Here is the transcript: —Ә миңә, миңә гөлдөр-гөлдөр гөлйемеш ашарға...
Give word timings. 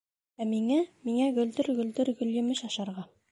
—Ә 0.43 0.45
миңә, 0.51 0.77
миңә 1.09 1.27
гөлдөр-гөлдөр 1.37 2.13
гөлйемеш 2.23 2.65
ашарға... 2.71 3.07